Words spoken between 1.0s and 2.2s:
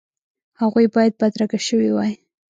بدرګه شوي وای.